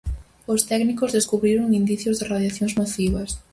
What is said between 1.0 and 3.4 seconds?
descubriron indicios de radiacións nocivas.